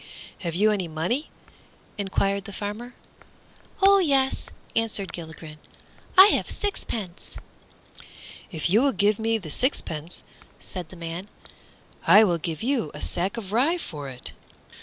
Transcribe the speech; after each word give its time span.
"Have 0.39 0.55
you 0.55 0.71
any 0.71 0.87
money?" 0.87 1.29
enquired 1.95 2.45
the 2.45 2.51
farmer. 2.51 2.95
"Oh 3.83 3.99
yes," 3.99 4.49
answered 4.75 5.13
Gilligren, 5.13 5.59
"I 6.17 6.25
have 6.29 6.47
a 6.47 6.51
sixpence." 6.51 7.37
"If 8.51 8.67
you 8.67 8.81
will 8.81 8.93
give 8.93 9.19
me 9.19 9.37
the 9.37 9.51
sixpence," 9.51 10.23
said 10.59 10.89
the 10.89 10.95
man, 10.95 11.27
"I 12.07 12.23
will 12.23 12.39
give 12.39 12.63
you 12.63 12.89
a 12.95 13.01
sack 13.03 13.37
of 13.37 13.51
rye 13.51 13.77
for 13.77 14.09
it." 14.09 14.31